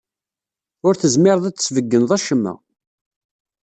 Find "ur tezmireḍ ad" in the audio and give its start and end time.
0.87-1.57